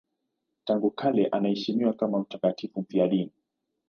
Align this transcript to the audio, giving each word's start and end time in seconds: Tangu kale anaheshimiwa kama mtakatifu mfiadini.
Tangu 0.65 0.91
kale 0.91 1.27
anaheshimiwa 1.27 1.93
kama 1.93 2.19
mtakatifu 2.19 2.81
mfiadini. 2.81 3.31